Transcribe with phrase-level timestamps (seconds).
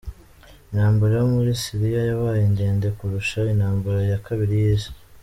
[0.69, 4.89] Intambara yo muri Syria yabaye ndende kurusha intambara ya kabiri y'isi.